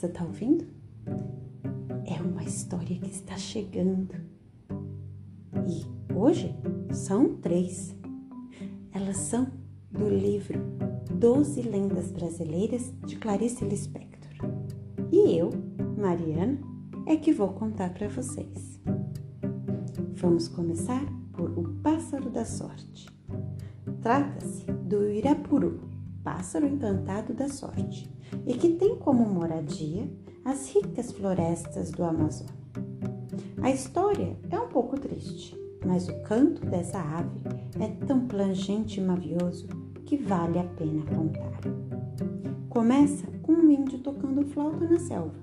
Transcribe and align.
Você 0.00 0.08
tá 0.08 0.24
ouvindo? 0.24 0.64
É 2.06 2.22
uma 2.22 2.42
história 2.42 2.98
que 2.98 3.10
está 3.10 3.36
chegando. 3.36 4.14
E 5.68 6.14
hoje 6.14 6.56
são 6.90 7.36
três. 7.36 7.94
Elas 8.94 9.18
são 9.18 9.48
do 9.90 10.08
livro 10.08 10.58
Doze 11.12 11.60
Lendas 11.60 12.10
Brasileiras 12.12 12.90
de 13.06 13.16
Clarice 13.16 13.62
Lispector. 13.62 14.30
E 15.12 15.36
eu, 15.36 15.50
Mariana, 15.98 16.58
é 17.06 17.14
que 17.16 17.30
vou 17.30 17.48
contar 17.48 17.92
para 17.92 18.08
vocês. 18.08 18.80
Vamos 20.14 20.48
começar 20.48 21.04
por 21.34 21.50
O 21.58 21.74
Pássaro 21.82 22.30
da 22.30 22.46
Sorte. 22.46 23.06
Trata-se 24.00 24.64
do 24.64 25.10
Irapuru, 25.10 25.89
pássaro 26.22 26.66
encantado 26.66 27.34
da 27.34 27.48
sorte, 27.48 28.10
e 28.46 28.54
que 28.54 28.70
tem 28.70 28.96
como 28.96 29.28
moradia 29.28 30.08
as 30.44 30.72
ricas 30.74 31.12
florestas 31.12 31.90
do 31.90 32.04
Amazonas. 32.04 32.60
A 33.62 33.70
história 33.70 34.36
é 34.50 34.58
um 34.58 34.68
pouco 34.68 34.98
triste, 34.98 35.58
mas 35.84 36.08
o 36.08 36.22
canto 36.22 36.64
dessa 36.66 36.98
ave 36.98 37.40
é 37.78 37.88
tão 38.06 38.26
plangente 38.26 39.00
e 39.00 39.02
mavioso 39.02 39.68
que 40.06 40.16
vale 40.16 40.58
a 40.58 40.64
pena 40.64 41.02
contar. 41.02 41.60
Começa 42.68 43.26
com 43.42 43.52
um 43.52 43.70
índio 43.70 43.98
tocando 43.98 44.46
flauta 44.46 44.86
na 44.86 44.98
selva 44.98 45.34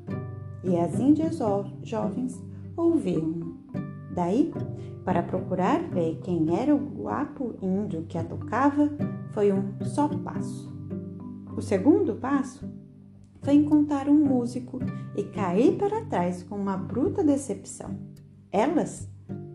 e 0.64 0.78
as 0.78 1.00
índias 1.00 1.39
jovens 1.84 2.41
ouviam. 2.75 3.58
Daí, 4.14 4.52
para 5.05 5.23
procurar 5.23 5.81
ver 5.89 6.19
quem 6.23 6.59
era 6.59 6.75
o 6.75 6.80
guapo 6.80 7.56
índio 7.62 8.03
que 8.03 8.17
a 8.17 8.23
tocava, 8.23 8.89
foi 9.38 9.54
um 9.54 9.72
só 9.86 10.08
passo. 10.08 10.68
O 11.56 11.62
segundo 11.62 12.16
passo 12.16 12.68
foi 13.44 13.54
encontrar 13.54 14.10
um 14.10 14.16
músico 14.16 14.80
e 15.16 15.26
cair 15.26 15.78
para 15.78 16.06
trás 16.06 16.42
com 16.42 16.56
uma 16.56 16.76
bruta 16.76 17.24
decepção. 17.24 18.00
Elas, 18.52 19.08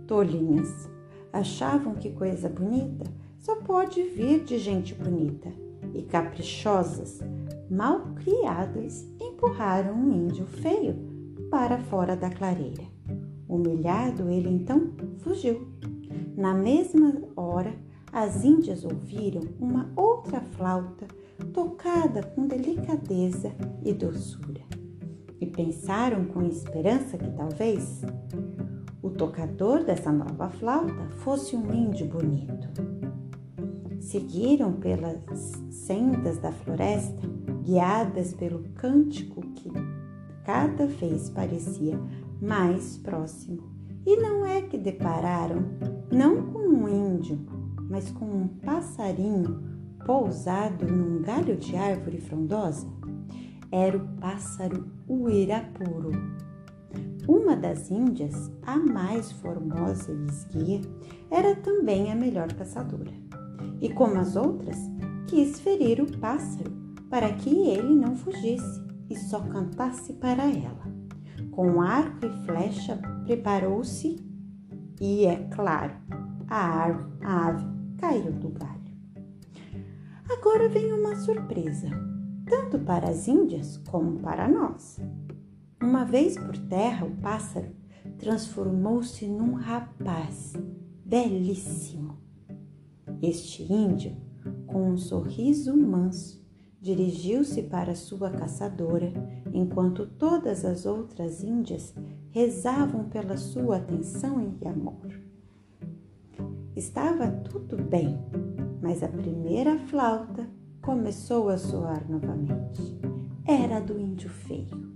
tolinhas, 0.07 0.89
achavam 1.33 1.97
que 1.97 2.13
coisa 2.13 2.49
bonita 2.49 3.11
só 3.41 3.57
pode 3.57 4.01
vir 4.05 4.45
de 4.45 4.57
gente 4.57 4.95
bonita 4.95 5.53
e 5.93 6.03
caprichosas, 6.03 7.19
mal 7.69 8.03
criadas, 8.23 9.05
empurraram 9.21 9.95
um 9.95 10.13
índio 10.13 10.47
feio 10.47 10.95
para 11.51 11.77
fora 11.77 12.15
da 12.15 12.31
clareira. 12.31 12.85
Humilhado, 13.49 14.31
ele 14.31 14.49
então 14.49 14.93
fugiu. 15.19 15.67
Na 16.37 16.55
mesma 16.55 17.21
hora, 17.35 17.75
as 18.13 18.45
índias 18.45 18.85
ouviram 18.85 19.43
uma 19.59 19.91
outra 19.97 20.41
flauta 20.41 21.07
tocada 21.55 22.23
com 22.23 22.47
delicadeza 22.47 23.53
e 23.83 23.95
doçura, 23.95 24.61
e 25.41 25.47
pensaram 25.47 26.27
com 26.27 26.43
esperança 26.43 27.17
que 27.17 27.31
talvez 27.31 28.03
o 29.03 29.11
tocador 29.11 29.83
dessa 29.83 30.13
nova 30.13 30.51
flauta 30.51 31.09
fosse 31.17 31.57
um 31.57 31.73
índio 31.73 32.07
bonito. 32.07 32.69
Seguiram 33.99 34.75
pelas 34.75 35.53
sendas 35.71 36.39
da 36.39 36.53
floresta, 36.53 37.27
guiadas 37.65 38.35
pelo 38.35 38.63
cântico 38.75 39.41
que 39.55 39.71
cada 40.45 40.87
vez 40.87 41.31
parecia 41.31 41.99
mais 42.41 42.99
próximo. 42.99 43.73
E 44.05 44.17
não 44.17 44.45
é 44.45 44.61
que 44.61 44.77
depararam 44.77 45.65
não 46.11 46.43
com 46.53 46.59
um 46.59 46.89
índio, 46.89 47.39
mas 47.93 48.11
com 48.11 48.25
um 48.25 48.49
passarinho 48.49 49.63
pousado 50.07 50.87
num 50.87 51.21
galho 51.21 51.59
de 51.59 51.77
árvore 51.77 52.23
frondosa? 52.23 52.87
Era 53.71 53.99
o 53.99 54.09
pássaro 54.19 54.91
Uirapuru. 55.07 56.11
Uma 57.29 57.55
das 57.55 57.91
índias, 57.91 58.51
a 58.67 58.79
mais 58.79 59.31
formosa 59.31 60.11
e 60.11 60.25
esguia, 60.25 60.81
era 61.31 61.55
também 61.57 62.11
a 62.11 62.17
melhor 62.17 62.51
caçadora. 62.55 63.13
E 63.81 63.91
como 63.91 64.19
as 64.19 64.37
outras, 64.37 64.79
quis 65.27 65.61
ferir 65.61 66.01
o 66.01 66.19
pássaro 66.19 66.73
para 67.11 67.31
que 67.35 67.69
ele 67.69 67.95
não 67.95 68.17
fugisse 68.17 68.83
e 69.11 69.17
só 69.17 69.41
cantasse 69.41 70.15
para 70.15 70.45
ela. 70.45 70.91
Com 71.51 71.83
arco 71.83 72.25
e 72.25 72.47
flecha 72.47 72.97
preparou-se 73.27 74.17
e, 74.99 75.27
é 75.27 75.37
claro, 75.51 75.93
a 76.49 77.13
a 77.25 77.49
ave 77.49 77.82
caiu 78.03 78.33
do 78.33 78.49
galho. 78.49 78.83
Agora 80.29 80.69
vem 80.69 80.93
uma 80.93 81.15
surpresa, 81.15 81.89
tanto 82.49 82.81
para 82.81 83.09
as 83.09 83.29
índias 83.29 83.77
como 83.89 84.19
para 84.19 84.49
nós. 84.49 84.99
Uma 85.81 86.05
vez 86.05 86.37
por 86.37 86.59
terra, 86.59 87.07
o 87.07 87.17
pássaro 87.19 87.69
transformou-se 88.19 89.25
num 89.29 89.53
rapaz 89.53 90.53
belíssimo. 91.05 92.19
Este 93.23 93.73
índio, 93.73 94.17
com 94.67 94.91
um 94.91 94.99
sorriso 94.99 95.77
manso, 95.77 96.45
dirigiu-se 96.81 97.63
para 97.63 97.95
sua 97.95 98.33
caçadora, 98.33 99.13
enquanto 99.53 100.09
todas 100.09 100.65
as 100.65 100.87
outras 100.87 101.45
índias 101.45 101.95
rezavam 102.33 103.05
pela 103.05 103.37
sua 103.37 103.77
atenção 103.77 104.41
e 104.61 104.67
amor. 104.67 105.22
Estava 106.83 107.29
tudo 107.29 107.81
bem, 107.81 108.19
mas 108.83 109.05
a 109.05 109.09
primeira 109.09 109.79
flauta 109.87 110.49
começou 110.83 111.49
a 111.49 111.57
soar 111.57 112.11
novamente. 112.11 112.99
Era 113.47 113.79
do 113.79 114.01
índio 114.01 114.29
feio. 114.29 114.93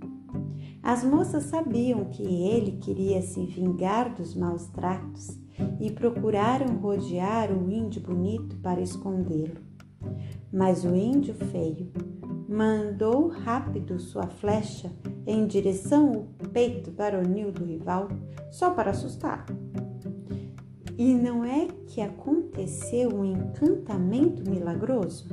As 0.82 1.04
moças 1.04 1.44
sabiam 1.44 2.06
que 2.06 2.24
ele 2.24 2.72
queria 2.72 3.22
se 3.22 3.46
vingar 3.46 4.12
dos 4.12 4.34
maus 4.34 4.66
tratos 4.66 5.38
e 5.78 5.88
procuraram 5.92 6.76
rodear 6.76 7.52
o 7.52 7.70
índio 7.70 8.02
bonito 8.02 8.56
para 8.56 8.80
escondê-lo. 8.80 9.60
Mas 10.52 10.84
o 10.84 10.92
índio 10.92 11.34
feio 11.34 11.92
mandou 12.48 13.28
rápido 13.28 14.00
sua 14.00 14.26
flecha 14.26 14.90
em 15.24 15.46
direção 15.46 16.10
ao 16.10 16.48
peito 16.50 16.90
varonil 16.90 17.52
do 17.52 17.64
rival, 17.64 18.08
só 18.50 18.70
para 18.70 18.90
assustá-lo. 18.90 19.65
E 20.98 21.12
não 21.12 21.44
é 21.44 21.68
que 21.88 22.00
aconteceu 22.00 23.14
um 23.14 23.22
encantamento 23.22 24.48
milagroso? 24.48 25.28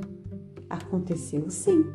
Aconteceu 0.68 1.48
sim. 1.48 1.86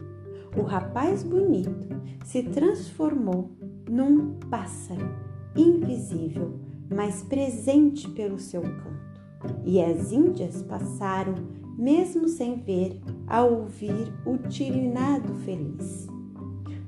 O 0.57 0.63
rapaz 0.63 1.22
bonito 1.22 2.02
se 2.25 2.41
transformou 2.41 3.52
num 3.88 4.40
pássaro 4.50 5.16
invisível, 5.56 6.59
mas 6.90 7.22
presente 7.22 8.09
pelo 8.09 8.40
seu 8.40 8.63
canto. 8.63 9.59
E 9.63 9.80
as 9.80 10.12
índias 10.12 10.63
passaram, 10.63 11.36
mesmo 11.78 12.28
sem 12.28 12.56
ver, 12.56 13.00
a 13.28 13.44
ouvir 13.44 14.12
o 14.25 14.36
tirinado 14.50 15.36
feliz. 15.36 16.07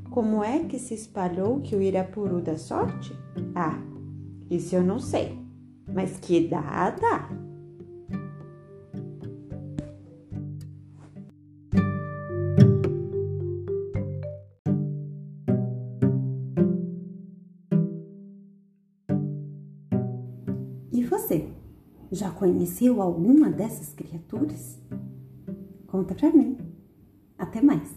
Como 0.10 0.44
é 0.44 0.64
que 0.64 0.80
se 0.80 0.96
espalhou 0.96 1.62
que 1.62 1.76
o 1.76 1.82
Irapuru 1.82 2.42
da 2.42 2.58
sorte? 2.58 3.16
Ah, 3.54 3.80
isso 4.50 4.76
eu 4.76 4.82
não 4.82 4.98
sei 4.98 5.42
mas 5.94 6.18
que 6.20 6.48
dá, 6.48 6.92
dá. 6.92 7.30
E 20.94 21.04
você, 21.04 21.50
já 22.12 22.30
conheceu 22.32 23.02
alguma 23.02 23.50
dessas 23.50 23.94
criaturas? 23.94 24.80
Conta 25.88 26.14
pra 26.16 26.32
mim. 26.32 26.58
Até 27.38 27.62
mais! 27.62 27.96